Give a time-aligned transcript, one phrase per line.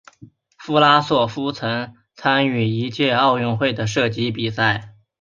[0.57, 4.95] 弗拉索夫曾参与一届奥运会的射击比赛。